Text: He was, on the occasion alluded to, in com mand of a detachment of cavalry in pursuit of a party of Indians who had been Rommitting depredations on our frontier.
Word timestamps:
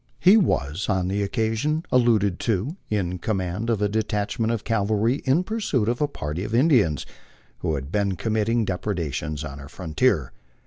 He 0.19 0.35
was, 0.35 0.89
on 0.89 1.09
the 1.09 1.21
occasion 1.21 1.85
alluded 1.91 2.39
to, 2.39 2.75
in 2.89 3.19
com 3.19 3.37
mand 3.37 3.69
of 3.69 3.83
a 3.83 3.87
detachment 3.87 4.51
of 4.51 4.63
cavalry 4.63 5.21
in 5.25 5.43
pursuit 5.43 5.87
of 5.87 6.01
a 6.01 6.07
party 6.07 6.43
of 6.43 6.55
Indians 6.55 7.05
who 7.59 7.75
had 7.75 7.91
been 7.91 8.17
Rommitting 8.17 8.65
depredations 8.65 9.43
on 9.43 9.59
our 9.59 9.69
frontier. 9.69 10.33